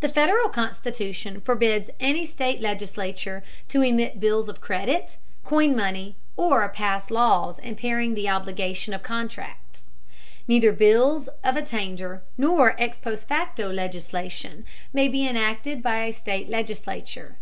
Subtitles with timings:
[0.00, 6.66] The Federal Constitution forbids any state legislature to emit bills of credit, coin money, or
[6.70, 9.84] pass laws impairing the obligation of contracts.
[10.48, 16.48] Neither bills of attainder nor ex post facto legislation may be enacted by a state
[16.48, 17.36] legislature.